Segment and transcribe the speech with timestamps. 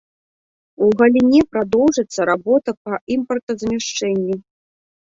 [0.85, 4.35] У галіне прадоўжыцца работа па імпартазамяшчэнню.